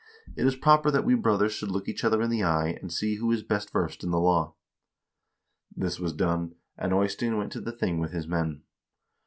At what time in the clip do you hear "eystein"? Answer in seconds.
6.91-7.37